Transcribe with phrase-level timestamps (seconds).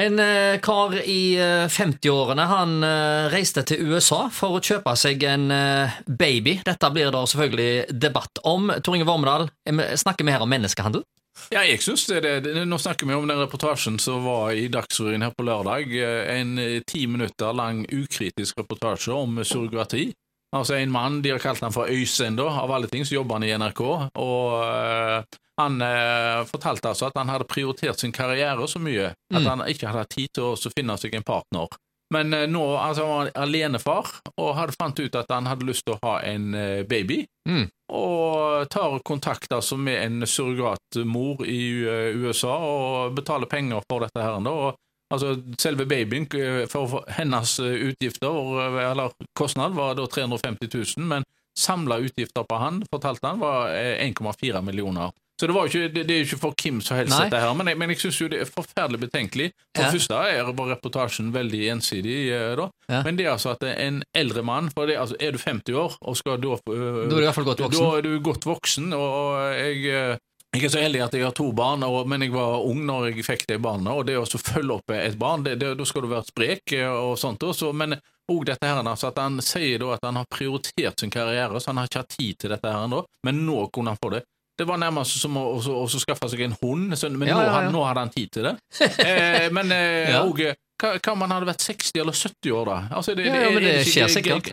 [0.00, 5.24] En eh, kar i eh, 50-årene han eh, reiste til USA for å kjøpe seg
[5.28, 6.54] en eh, baby.
[6.64, 8.70] Dette blir det selvfølgelig debatt om.
[8.80, 11.04] Tor Inge Vormedal, eh, snakker vi her om menneskehandel?
[11.52, 12.64] Ja, jeg synes det, det, det.
[12.68, 15.92] Nå snakker vi om den reportasjen som var i Dagsrevyen her på lørdag.
[15.92, 20.10] Eh, En eh, ti minutter lang ukritisk reportasje om surrogati.
[20.56, 23.38] Altså En mann, de har kalt han for Øystein, da, av alle ting, så jobber
[23.38, 23.82] han i NRK.
[24.18, 29.16] Og eh, han eh, fortalte altså at han hadde prioritert sin karriere så mye at
[29.30, 29.46] Mm.
[29.46, 31.68] han ikke hadde tid til å finne seg en partner.
[32.10, 34.08] Men eh, nå altså, han var alenefar,
[34.40, 37.20] og hadde fant ut at han hadde lyst til å ha en eh, baby.
[37.46, 37.68] Mm.
[37.94, 44.22] Og tar kontakt altså med en surrogatmor i uh, USA og betaler penger for dette
[44.22, 44.38] her.
[44.50, 44.74] Og,
[45.10, 51.06] altså, selve babyen, eh, for hennes eh, utgifter, eh, eller kostnad, var da 350 000,
[51.10, 51.24] men
[51.58, 55.10] samla utgifter på han, fortalte han, var eh, 1,4 millioner.
[55.40, 57.22] Så det, var ikke, det, det er jo ikke for hvem som helst, Nei.
[57.30, 59.46] dette her, men jeg, men jeg syns jo det er forferdelig betenkelig.
[59.72, 59.86] For Ja.
[59.88, 62.66] det første er bare reportasjen veldig ensidig, eh, da.
[62.92, 62.98] Ja.
[63.06, 65.96] Men det er altså at en eldre mann, for det, altså, er du 50 år
[66.02, 67.86] og skal da øh, Da er du i hvert fall godt voksen.
[67.86, 70.18] Da er du godt voksen, og jeg, eh,
[70.54, 73.10] jeg er så heldig at jeg har to barn, og, men jeg var ung når
[73.12, 76.02] jeg fikk de barna, og det å følge opp et barn, det, det, da skal
[76.02, 77.94] du være sprek eh, og sånt også, men
[78.30, 81.80] òg dette her, altså at han sier at han har prioritert sin karriere, så han
[81.82, 83.04] har ikke hatt tid til dette her ennå.
[83.26, 84.24] men nå kunne han få det.
[84.60, 87.42] Det var nærmest som å også, også skaffe seg en hund, så, men Ja, nå,
[87.42, 87.52] ja, ja.
[87.56, 88.56] Han, nå hadde han tid til det.
[89.06, 92.68] Eh, men eh, og, eh, hva, hva om han hadde vært 60 eller 70 år,
[92.68, 92.76] da?
[92.98, 94.50] Altså, ja, men det ikke- skjer sikkert.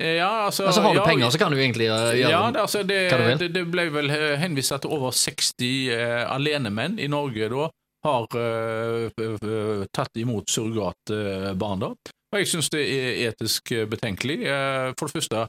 [0.00, 2.60] Ja, altså, Altså Har du ja, penger, så kan du egentlig uh, gjøre ja, det,
[2.62, 3.38] altså, det, hva du vil.
[3.42, 7.68] det, det ble vel eh, henvist at over 60 uh, alenemenn i Norge da
[8.06, 11.82] har uh, f- tatt imot surrogatbarn.
[11.84, 11.90] da.
[12.30, 14.38] Og jeg syns det er etisk eh, betenkelig.
[14.46, 15.46] Eh, for det første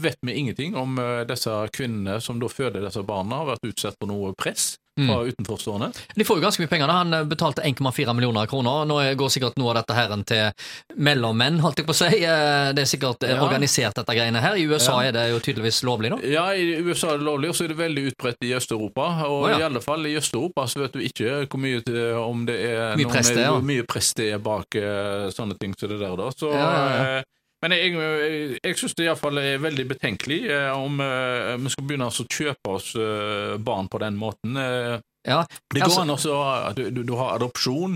[0.00, 3.98] vet vi ingenting om eh, disse kvinnene som da føder disse barna, har vært utsatt
[4.00, 5.08] for noe press Mm.
[5.08, 5.92] fra utenforstående.
[6.14, 6.86] De får jo ganske mye penger.
[6.86, 6.92] da.
[6.92, 8.84] Han eh, betalte 1,4 millioner kroner.
[8.84, 12.10] Nå går sikkert noe av dette her til mellommenn, holdt jeg på å si.
[12.20, 13.40] Eh, Det er sikkert eh, Ja.
[13.40, 14.54] organisert, dette greiene her.
[14.60, 15.08] I USA Ja.
[15.08, 16.18] er det jo tydeligvis lovlig, da.
[16.28, 19.08] Ja, i USA er det lovlig, og så er det veldig utbredt i Øst-Europa.
[19.24, 19.58] Og oh, ja.
[19.58, 21.80] i alle fall i Øst-Europa så vet du ikke hvor mye
[22.20, 23.60] om det er Mye press det er, ja.
[23.60, 24.68] mye press det er bak
[25.32, 26.28] sånne ting som det der, da.
[26.36, 26.52] Så,
[27.62, 31.86] men jeg, jeg, jeg syns det iallfall er veldig betenkelig eh, om eh, vi skal
[31.88, 34.56] begynne altså å kjøpe oss eh, barn på den måten.
[34.58, 37.92] Eh, Ja, det går Altså- an også du, du, du har adopsjon.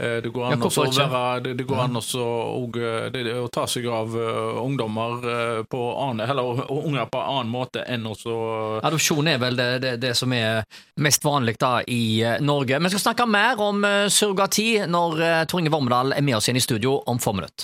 [0.00, 3.50] eh, Det går an også være Det, det går an også og, eh, det, å
[3.52, 8.80] ta seg av eh, ungdommer eh, på annen Eller unger på annen måte enn også
[8.82, 10.64] Adopsjon er vel det, det, det som er
[10.96, 12.80] mest vanlig da i eh, Norge.
[12.80, 16.48] Vi skal snakke mer om eh, surrogati når eh, Tor Inge Vormedal er med oss
[16.48, 17.58] igjen i studio om få minutter.